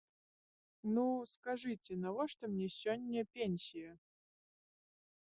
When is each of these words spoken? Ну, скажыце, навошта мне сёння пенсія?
Ну, 0.95 1.03
скажыце, 1.33 1.91
навошта 2.07 2.43
мне 2.57 2.67
сёння 2.81 3.21
пенсія? 3.39 3.91